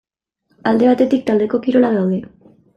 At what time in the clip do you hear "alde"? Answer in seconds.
0.71-0.87